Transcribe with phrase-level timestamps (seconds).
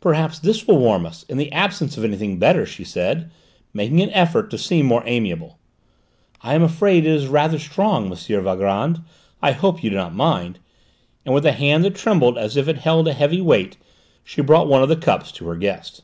[0.00, 3.30] "Perhaps this will warm us, in the absence of anything better," she said,
[3.74, 5.58] making an effort to seem more amiable.
[6.40, 8.14] "I am afraid it is rather strong, M.
[8.16, 9.02] Valgrand;
[9.42, 10.58] I hope you do not mind?"
[11.26, 13.76] and, with a hand that trembled as if it held a heavy weight,
[14.24, 16.00] she brought one of the cups to her guest.